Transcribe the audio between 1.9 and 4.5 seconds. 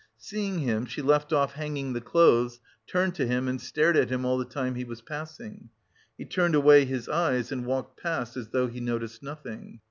the clothes, turned to him and stared at him all the